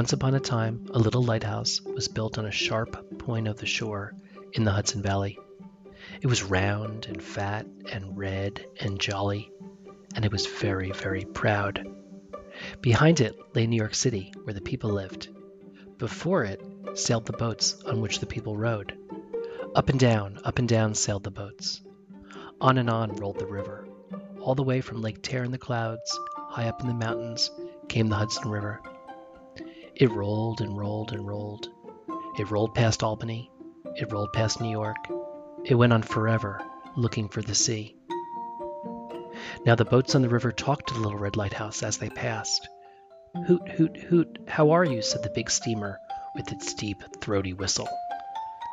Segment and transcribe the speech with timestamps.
[0.00, 3.66] Once upon a time, a little lighthouse was built on a sharp point of the
[3.66, 4.14] shore
[4.54, 5.38] in the Hudson Valley.
[6.22, 9.52] It was round and fat and red and jolly,
[10.16, 11.86] and it was very, very proud.
[12.80, 15.28] Behind it lay New York City, where the people lived.
[15.98, 16.62] Before it
[16.94, 18.96] sailed the boats on which the people rode.
[19.74, 21.82] Up and down, up and down sailed the boats.
[22.58, 23.86] On and on rolled the river.
[24.40, 27.50] All the way from Lake Tear in the clouds, high up in the mountains,
[27.90, 28.80] came the Hudson River.
[30.00, 31.68] It rolled and rolled and rolled.
[32.38, 33.50] It rolled past Albany.
[33.96, 34.96] It rolled past New York.
[35.66, 36.62] It went on forever,
[36.96, 37.94] looking for the sea.
[39.66, 42.66] Now the boats on the river talked to the little red lighthouse as they passed.
[43.46, 45.02] Hoot, hoot, hoot, how are you?
[45.02, 45.98] said the big steamer
[46.34, 47.88] with its deep, throaty whistle.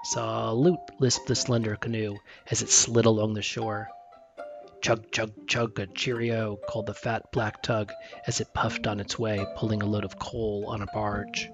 [0.06, 2.16] Salute, lisped the slender canoe
[2.50, 3.90] as it slid along the shore.
[4.82, 7.92] Chug, chug, chug, a cheerio, called the fat black tug
[8.26, 11.50] as it puffed on its way, pulling a load of coal on a barge.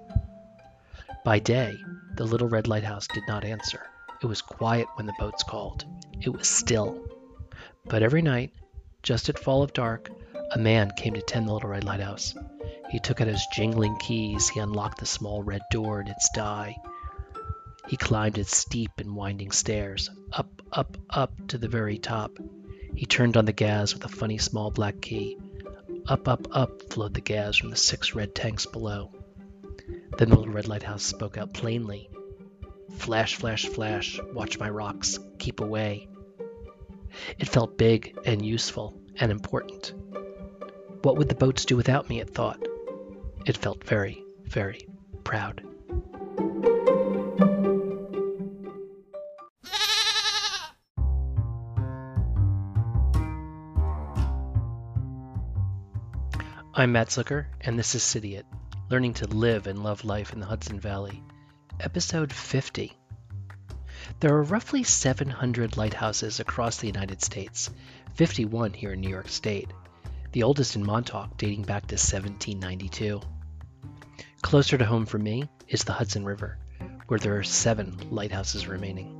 [1.24, 1.76] By day,
[2.16, 3.80] the little red lighthouse did not answer.
[4.22, 5.84] It was quiet when the boats called.
[6.20, 7.06] It was still.
[7.86, 8.52] But every night,
[9.02, 10.10] just at fall of dark,
[10.52, 12.34] a man came to tend the little red lighthouse.
[12.90, 16.76] He took out his jingling keys, he unlocked the small red door in its die.
[17.88, 22.30] He climbed its steep and winding stairs, up, up, up to the very top.
[22.94, 25.36] He turned on the gas with a funny small black key.
[26.06, 29.10] Up, up, up flowed the gas from the six red tanks below.
[30.16, 32.08] Then the little red lighthouse spoke out plainly.
[32.96, 36.08] Flash, flash, flash, watch my rocks, keep away.
[37.38, 39.92] It felt big and useful and important.
[41.02, 42.60] What would the boats do without me, it thought.
[43.46, 44.88] It felt very, very
[45.24, 45.62] proud.
[56.76, 58.44] I'm Mat Zucker, and this is Cidiot,
[58.90, 61.22] Learning to Live and Love Life in the Hudson Valley,
[61.78, 62.98] Episode 50.
[64.18, 67.70] There are roughly 700 lighthouses across the United States,
[68.14, 69.70] 51 here in New York State,
[70.32, 73.20] the oldest in Montauk dating back to 1792.
[74.42, 76.58] Closer to home for me is the Hudson River,
[77.06, 79.16] where there are seven lighthouses remaining.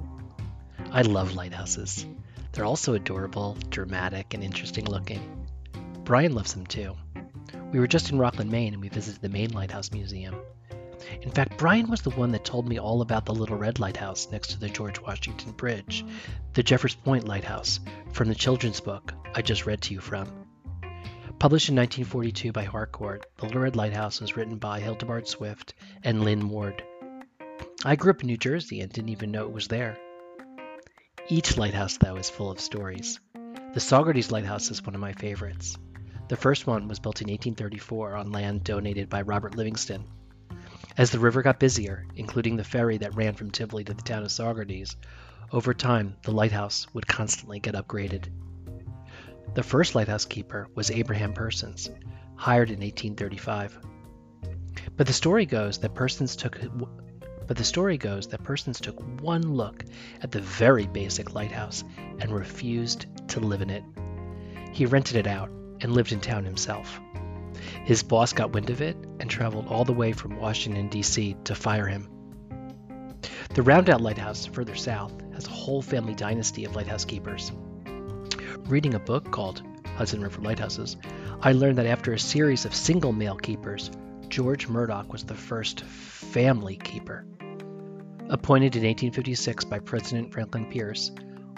[0.91, 2.05] I love lighthouses.
[2.51, 5.47] They're also adorable, dramatic, and interesting looking.
[6.03, 6.97] Brian loves them too.
[7.75, 10.37] We were just in Rockland, Maine, and we visited the Maine Lighthouse Museum.
[11.23, 14.29] In fact, Brian was the one that told me all about the Little Red Lighthouse
[14.31, 16.05] next to the George Washington Bridge,
[16.53, 17.81] the Jeffers Point Lighthouse,
[18.13, 20.29] from the children's book I just read to you from.
[21.41, 25.75] Published in 1942 by Harcourt, The Little Red Lighthouse was written by Hildegard Swift
[26.05, 26.81] and Lynd Ward.
[27.85, 29.99] I grew up in New Jersey and didn't even know it was there.
[31.29, 33.19] Each lighthouse, though, is full of stories.
[33.33, 35.77] The Saugerties Lighthouse is one of my favorites.
[36.27, 40.05] The first one was built in 1834 on land donated by Robert Livingston.
[40.97, 44.23] As the river got busier, including the ferry that ran from Tivoli to the town
[44.23, 44.97] of Saugerties,
[45.53, 48.29] over time the lighthouse would constantly get upgraded.
[49.53, 51.91] The first lighthouse keeper was Abraham Persons,
[52.37, 53.79] hired in 1835.
[54.97, 56.59] But the story goes that Persons took
[57.47, 59.85] but the story goes that Persons took one look
[60.23, 61.85] at the very basic lighthouse
[62.19, 63.85] and refused to live in it.
[64.73, 65.51] He rented it out
[65.85, 66.99] and lived in town himself.
[67.85, 71.37] His boss got wind of it and traveled all the way from Washington, D.C.
[71.45, 72.09] to fire him.
[73.51, 77.53] The Rondout Lighthouse, further south, has a whole family dynasty of lighthouse keepers.
[78.67, 79.63] Reading a book called
[79.95, 80.97] Hudson River Lighthouses,
[81.43, 83.91] I learned that after a series of single male keepers,
[84.29, 87.27] George Murdock was the first family keeper.
[88.31, 91.13] Appointed in 1856 by President Franklin Pierce,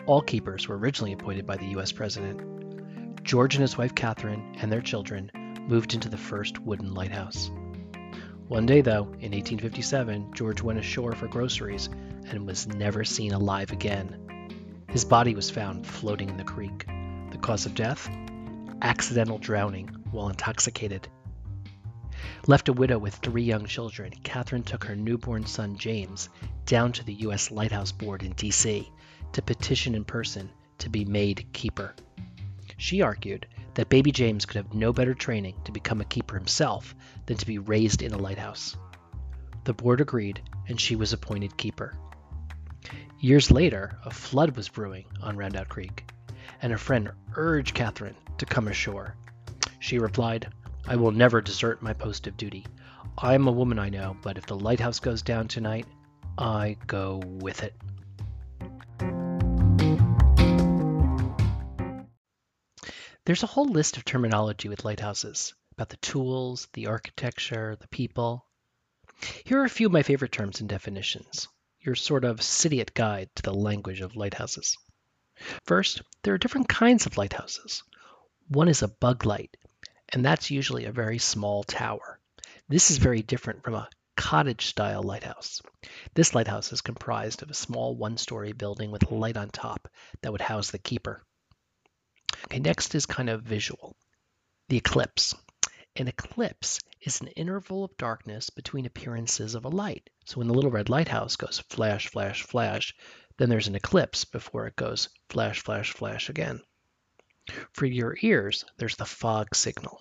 [0.06, 1.92] all keepers were originally appointed by the U.S.
[1.92, 2.55] President.
[3.26, 5.32] George and his wife Catherine and their children
[5.66, 7.50] moved into the first wooden lighthouse.
[8.46, 11.88] One day, though, in 1857, George went ashore for groceries
[12.28, 14.16] and was never seen alive again.
[14.90, 16.86] His body was found floating in the creek.
[17.32, 18.08] The cause of death?
[18.80, 21.08] Accidental drowning while intoxicated.
[22.46, 26.28] Left a widow with three young children, Catherine took her newborn son James
[26.64, 27.50] down to the U.S.
[27.50, 28.88] Lighthouse Board in D.C.
[29.32, 30.48] to petition in person
[30.78, 31.92] to be made keeper.
[32.76, 36.94] She argued that baby James could have no better training to become a keeper himself
[37.26, 38.76] than to be raised in a lighthouse.
[39.64, 41.94] The board agreed, and she was appointed keeper.
[43.18, 46.10] Years later, a flood was brewing on Rondout Creek,
[46.62, 49.16] and a friend urged Catherine to come ashore.
[49.78, 50.48] She replied,
[50.86, 52.66] I will never desert my post of duty.
[53.18, 55.86] I am a woman, I know, but if the lighthouse goes down tonight,
[56.38, 57.74] I go with it.
[63.26, 68.46] There's a whole list of terminology with lighthouses about the tools, the architecture, the people.
[69.42, 71.48] Here are a few of my favorite terms and definitions,
[71.80, 74.78] your sort of Cidiot guide to the language of lighthouses.
[75.64, 77.82] First, there are different kinds of lighthouses.
[78.46, 79.56] One is a bug light,
[80.10, 82.20] and that's usually a very small tower.
[82.68, 85.62] This is very different from a cottage style lighthouse.
[86.14, 89.88] This lighthouse is comprised of a small one story building with a light on top
[90.22, 91.25] that would house the keeper.
[92.46, 93.96] Okay, next is kind of visual.
[94.68, 95.34] The eclipse.
[95.96, 100.08] An eclipse is an interval of darkness between appearances of a light.
[100.26, 102.94] So when the little red lighthouse goes flash, flash, flash,
[103.36, 106.60] then there's an eclipse before it goes flash, flash, flash again.
[107.72, 110.00] For your ears, there's the fog signal.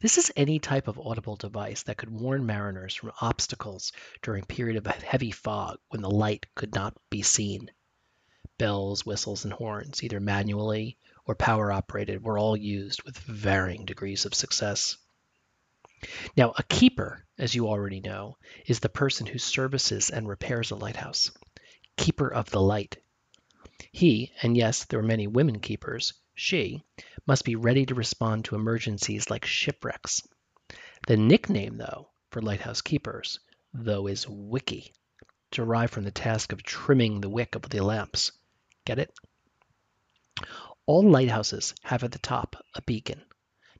[0.00, 4.46] This is any type of audible device that could warn mariners from obstacles during a
[4.46, 7.70] period of heavy fog when the light could not be seen.
[8.58, 10.98] Bells, whistles, and horns, either manually
[11.30, 14.96] or power operated, were all used with varying degrees of success.
[16.36, 18.36] Now, a keeper, as you already know,
[18.66, 21.30] is the person who services and repairs a lighthouse.
[21.96, 22.98] Keeper of the light.
[23.92, 26.82] He, and yes, there are many women keepers, she,
[27.26, 30.26] must be ready to respond to emergencies like shipwrecks.
[31.06, 33.38] The nickname, though, for lighthouse keepers,
[33.72, 34.92] though, is wicky,
[35.52, 38.32] derived from the task of trimming the wick of the lamps.
[38.84, 39.14] Get it?
[40.92, 43.22] All lighthouses have at the top a beacon.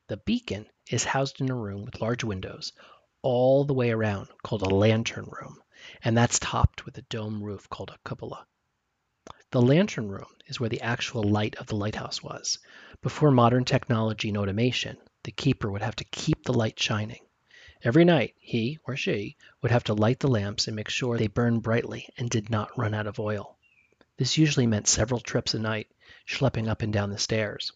[0.06, 2.72] The beacon is housed in a room with large windows
[3.20, 5.60] all the way around called a lantern room,
[6.04, 8.46] and that's topped with a dome roof called a cupola.
[9.50, 12.60] The lantern room is where the actual light of the lighthouse was.
[13.02, 17.26] Before modern technology and automation, the keeper would have to keep the light shining.
[17.82, 21.26] Every night, he or she would have to light the lamps and make sure they
[21.26, 23.58] burned brightly and did not run out of oil.
[24.20, 25.88] This usually meant several trips a night,
[26.26, 27.72] schlepping up and down the stairs.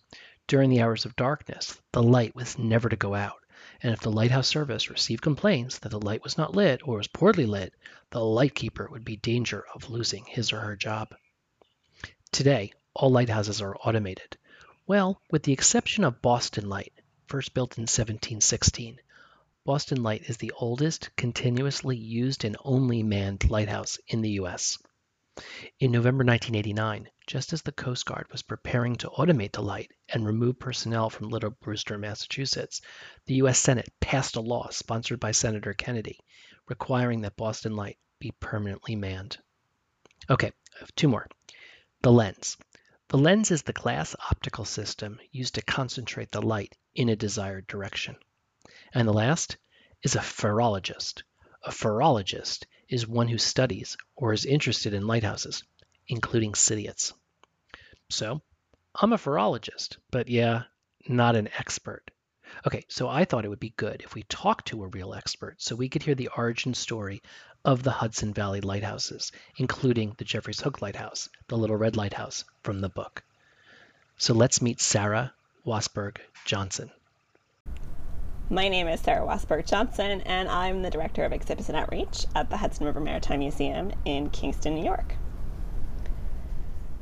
[0.47, 3.39] During the hours of darkness, the light was never to go out,
[3.83, 7.07] and if the lighthouse service received complaints that the light was not lit or was
[7.07, 7.73] poorly lit,
[8.11, 11.15] the lightkeeper would be in danger of losing his or her job.
[12.31, 14.37] Today, all lighthouses are automated.
[14.87, 16.93] Well, with the exception of Boston Light,
[17.27, 19.01] first built in 1716.
[19.65, 24.77] Boston Light is the oldest continuously used and only manned lighthouse in the U.S.
[25.81, 30.25] In November 1989, just as the Coast Guard was preparing to automate the light and
[30.25, 32.81] remove personnel from Little Brewster, Massachusetts,
[33.27, 33.59] the U.S.
[33.59, 36.21] Senate passed a law sponsored by Senator Kennedy
[36.69, 39.39] requiring that Boston Light be permanently manned.
[40.31, 40.53] Okay,
[40.95, 41.27] two more.
[42.03, 42.57] The lens.
[43.09, 47.67] The lens is the glass optical system used to concentrate the light in a desired
[47.67, 48.17] direction.
[48.93, 49.57] And the last
[50.03, 51.25] is a pharologist.
[51.67, 55.63] A pharologist is one who studies or is interested in lighthouses,
[56.07, 57.13] including Cidiots.
[58.11, 58.43] So,
[58.95, 60.65] I'm a pharologist, but yeah,
[61.09, 62.11] not an expert.
[62.67, 65.61] Okay, so I thought it would be good if we talked to a real expert
[65.61, 67.23] so we could hear the origin story
[67.65, 72.81] of the Hudson Valley lighthouses, including the Jeffreys Hook Lighthouse, the Little Red Lighthouse from
[72.81, 73.25] the book.
[74.19, 75.33] So let's meet Sarah
[75.67, 76.91] Wassberg Johnson.
[78.51, 82.51] My name is Sarah Wassberg Johnson, and I'm the Director of Exhibits and Outreach at
[82.51, 85.15] the Hudson River Maritime Museum in Kingston, New York.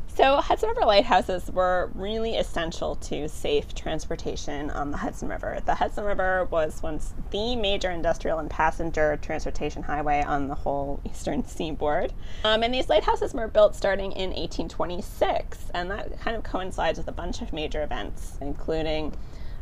[0.06, 5.58] So, Hudson River lighthouses were really essential to safe transportation on the Hudson River.
[5.64, 11.00] The Hudson River was once the major industrial and passenger transportation highway on the whole
[11.04, 12.12] eastern seaboard.
[12.44, 17.08] Um, and these lighthouses were built starting in 1826, and that kind of coincides with
[17.08, 19.12] a bunch of major events, including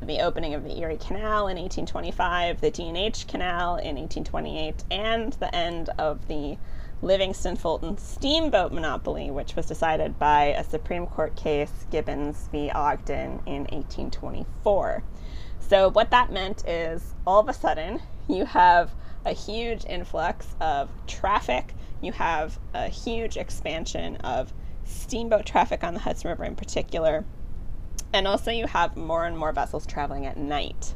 [0.03, 5.55] the opening of the Erie Canal in 1825, the D&H Canal in 1828, and the
[5.55, 6.57] end of the
[7.03, 12.71] Livingston Fulton steamboat monopoly, which was decided by a Supreme Court case, Gibbons v.
[12.71, 15.03] Ogden, in 1824.
[15.61, 18.91] So, what that meant is all of a sudden you have
[19.25, 24.53] a huge influx of traffic, you have a huge expansion of
[24.85, 27.25] steamboat traffic on the Hudson River in particular,
[28.13, 30.95] and also, you have more and more vessels traveling at night.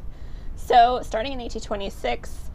[0.55, 2.51] So, starting in 1826,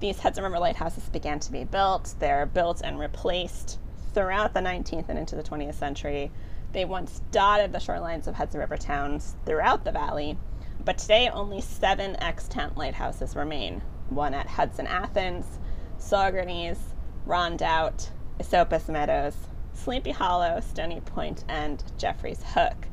[0.00, 2.14] these Hudson River lighthouses began to be built.
[2.18, 3.78] They're built and replaced
[4.14, 6.30] throughout the 19th and into the 20th century.
[6.72, 10.38] They once dotted the shorelines of Hudson River towns throughout the valley,
[10.84, 15.58] but today only seven extant lighthouses remain one at Hudson Athens,
[15.98, 16.78] Saugerties,
[17.26, 19.36] Rondout, Esopus Meadows,
[19.72, 22.88] Sleepy Hollow, Stony Point, and Jeffrey's Hook.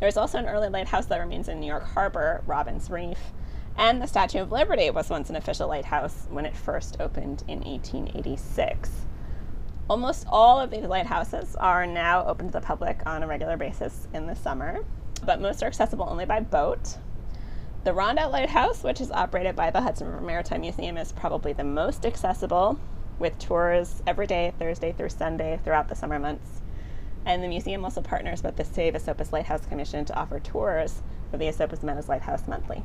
[0.00, 3.18] There's also an early lighthouse that remains in New York Harbor, Robbins Reef,
[3.78, 7.60] and the Statue of Liberty was once an official lighthouse when it first opened in
[7.60, 8.90] 1886.
[9.88, 14.08] Almost all of these lighthouses are now open to the public on a regular basis
[14.12, 14.84] in the summer,
[15.24, 16.98] but most are accessible only by boat.
[17.84, 21.64] The Rondout Lighthouse, which is operated by the Hudson River Maritime Museum, is probably the
[21.64, 22.78] most accessible,
[23.18, 26.62] with tours every day, Thursday through Sunday, throughout the summer months.
[27.26, 31.36] And the museum also partners with the Save Esopus Lighthouse Commission to offer tours for
[31.36, 32.84] the Esopus Meadows Lighthouse monthly.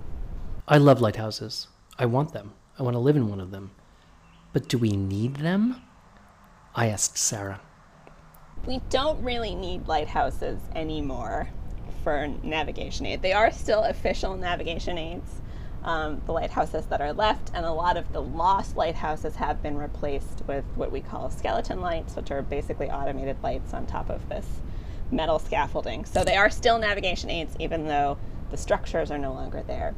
[0.68, 1.68] I love lighthouses.
[2.00, 2.54] I want them.
[2.80, 3.72] I want to live in one of them.
[4.52, 5.82] But do we need them?
[6.74, 7.62] I asked Sarah.
[8.66, 11.50] We don't really need lighthouses anymore
[12.04, 13.22] for navigation aid.
[13.22, 15.42] They are still official navigation aids,
[15.84, 19.78] um, the lighthouses that are left, and a lot of the lost lighthouses have been
[19.78, 24.28] replaced with what we call skeleton lights, which are basically automated lights on top of
[24.30, 24.46] this
[25.12, 26.06] metal scaffolding.
[26.06, 28.18] So they are still navigation aids, even though
[28.52, 29.96] the structures are no longer there.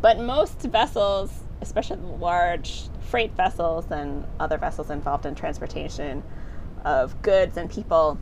[0.00, 6.22] But most vessels, especially large freight vessels and other vessels involved in transportation
[6.84, 8.18] of goods and people,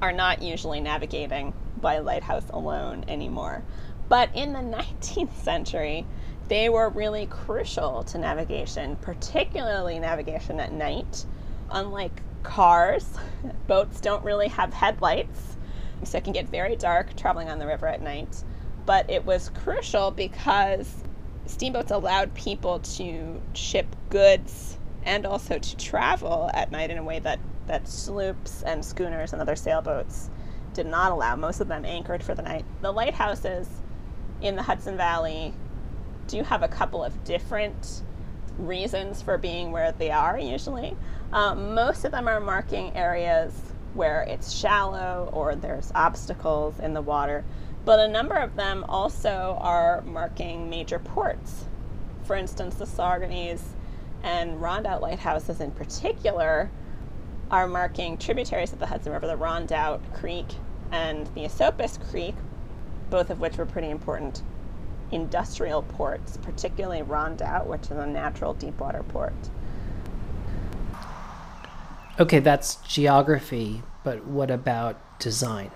[0.00, 3.62] are not usually navigating by lighthouse alone anymore.
[4.10, 4.58] But in the
[5.02, 6.04] 19th century,
[6.48, 11.24] they were really crucial to navigation, particularly navigation at night.
[11.70, 13.06] Unlike cars,
[13.68, 15.56] boats don't really have headlights,
[16.02, 18.42] so it can get very dark traveling on the river at night.
[18.84, 21.04] But it was crucial because
[21.46, 27.20] steamboats allowed people to ship goods and also to travel at night in a way
[27.20, 30.30] that, that sloops and schooners and other sailboats
[30.74, 32.64] did not allow, most of them anchored for the night.
[32.80, 33.68] The lighthouses
[34.40, 35.54] in the Hudson Valley
[36.26, 38.02] do have a couple of different
[38.58, 40.96] reasons for being where they are usually.
[41.32, 43.52] Um, most of them are marking areas
[43.94, 47.44] where it's shallow or there's obstacles in the water,
[47.84, 51.64] but a number of them also are marking major ports.
[52.24, 53.60] For instance, the Saugerties
[54.22, 56.70] and Rondout lighthouses in particular
[57.50, 60.46] are marking tributaries of the Hudson River, the Rondout Creek
[60.92, 62.34] and the Esopus Creek,
[63.10, 64.42] both of which were pretty important
[65.12, 69.34] industrial ports, particularly Rondout, which is a natural deepwater port.
[72.18, 75.70] Okay, that's geography, but what about design?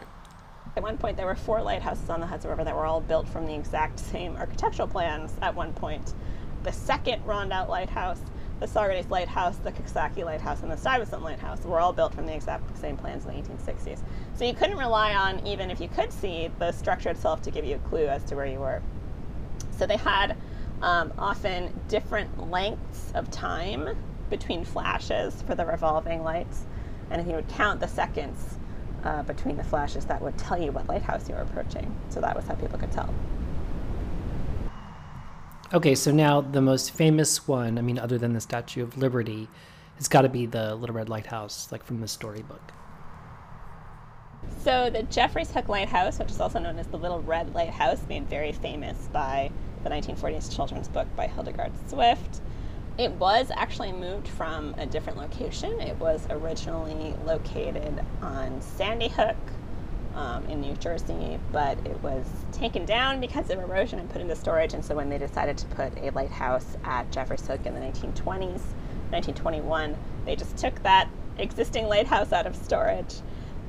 [0.76, 3.29] At one point, there were four lighthouses on the Hudson River that were all built
[3.29, 6.14] from the exact same architectural plans at one point.
[6.64, 8.21] The second Rondout Lighthouse
[8.61, 12.34] the Saugerties Lighthouse, the Coxsackie Lighthouse, and the Stuyvesant Lighthouse were all built from the
[12.34, 14.00] exact same plans in the 1860s.
[14.37, 17.64] So you couldn't rely on, even if you could see, the structure itself to give
[17.64, 18.82] you a clue as to where you were.
[19.73, 20.37] So they had
[20.82, 23.96] um, often different lengths of time
[24.30, 26.64] between flashes for the revolving lights.
[27.11, 28.58] And if you would count the seconds
[29.04, 31.94] uh, between the flashes, that would tell you what lighthouse you were approaching.
[32.08, 33.12] So that was how people could tell.
[35.73, 39.49] Okay, so now the most famous one, I mean, other than the Statue of Liberty,
[39.97, 42.73] has got to be the Little Red Lighthouse, like from the storybook.
[44.62, 48.28] So the Jeffreys Hook Lighthouse, which is also known as the Little Red Lighthouse, made
[48.28, 49.50] very famous by
[49.83, 52.40] the 1940s children's book by Hildegard Swift.
[52.99, 55.80] It was actually moved from a different location.
[55.80, 59.37] It was originally located on Sandy Hook,
[60.14, 64.37] um, in New Jersey, but it was taken down because of erosion and put into
[64.37, 64.75] storage.
[64.75, 68.62] And so when they decided to put a lighthouse at Jeffrey's Hook in the 1920s,
[69.11, 73.14] 1921, they just took that existing lighthouse out of storage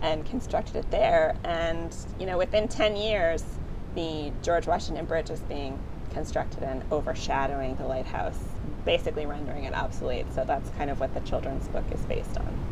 [0.02, 1.36] and constructed it there.
[1.44, 3.44] And you know, within 10 years,
[3.96, 5.80] the George Washington Bridge is being
[6.12, 8.40] constructed and overshadowing the lighthouse,
[8.86, 10.26] basically rendering it obsolete.
[10.34, 12.65] So that's kind of what the children's book is based on.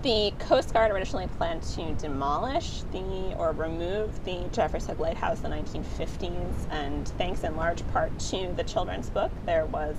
[0.00, 5.50] The Coast Guard originally planned to demolish the or remove the Jeffrey's Hook Lighthouse in
[5.50, 9.96] the 1950s, and thanks in large part to the children's book, there was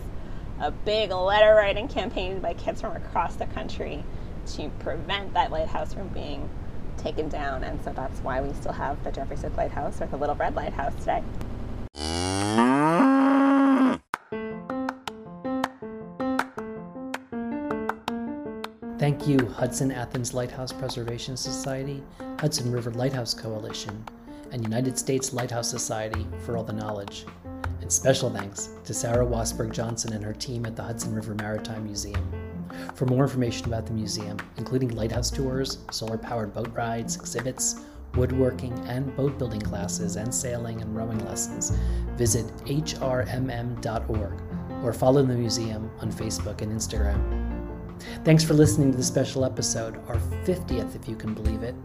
[0.62, 4.06] a big letter writing campaign by kids from across the country
[4.54, 6.50] to prevent that lighthouse from being
[6.96, 10.16] taken down, and so that's why we still have the Jeffrey's Hook Lighthouse or the
[10.16, 11.24] Little Red Lighthouse today.
[19.10, 22.04] Thank you, Hudson Athens Lighthouse Preservation Society,
[22.40, 24.06] Hudson River Lighthouse Coalition,
[24.52, 27.26] and United States Lighthouse Society for all the knowledge.
[27.82, 31.86] And special thanks to Sarah Wassberg Johnson and her team at the Hudson River Maritime
[31.86, 32.32] Museum.
[32.94, 37.82] For more information about the museum, including lighthouse tours, solar powered boat rides, exhibits,
[38.14, 41.72] woodworking, and boat building classes, and sailing and rowing lessons,
[42.16, 44.44] visit hrmm.org
[44.84, 47.49] or follow the museum on Facebook and Instagram.
[48.24, 51.76] Thanks for listening to the special episode, our 50th, if you can believe it.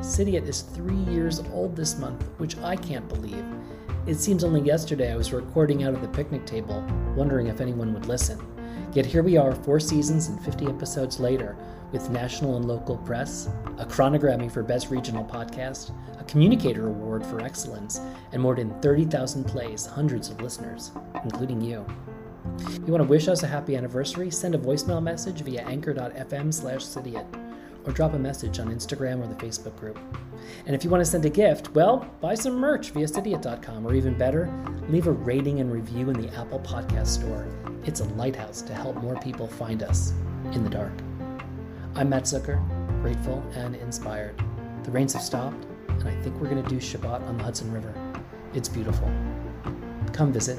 [0.00, 3.44] Cidiot is three years old this month, which I can't believe.
[4.06, 6.84] It seems only yesterday I was recording out of the picnic table,
[7.16, 8.38] wondering if anyone would listen.
[8.92, 11.56] Yet here we are, four seasons and 50 episodes later,
[11.90, 17.40] with national and local press, a Chronogrammie for Best Regional Podcast, a Communicator Award for
[17.40, 18.00] Excellence,
[18.32, 20.92] and more than 30,000 plays, hundreds of listeners,
[21.24, 21.84] including you.
[22.86, 24.30] You want to wish us a happy anniversary?
[24.30, 27.26] Send a voicemail message via anchor.fm slash cidiot
[27.86, 29.98] or drop a message on Instagram or the Facebook group.
[30.66, 33.94] And if you want to send a gift, well, buy some merch via cidiot.com, or
[33.94, 34.52] even better,
[34.88, 37.46] leave a rating and review in the Apple Podcast Store.
[37.84, 40.12] It's a lighthouse to help more people find us
[40.52, 40.92] in the dark.
[41.94, 42.62] I'm Mat Zucker,
[43.02, 44.42] grateful and inspired.
[44.84, 47.72] The rains have stopped, and I think we're going to do Shabbat on the Hudson
[47.72, 47.94] River.
[48.54, 49.10] It's beautiful.
[50.12, 50.58] Come visit